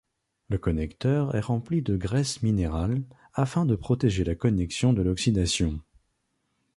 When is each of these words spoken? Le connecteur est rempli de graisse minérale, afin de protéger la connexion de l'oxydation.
Le 0.49 0.57
connecteur 0.57 1.35
est 1.35 1.41
rempli 1.41 1.83
de 1.83 1.95
graisse 1.95 2.41
minérale, 2.41 3.03
afin 3.35 3.67
de 3.67 3.75
protéger 3.75 4.23
la 4.23 4.33
connexion 4.33 4.93
de 4.93 5.03
l'oxydation. 5.03 5.79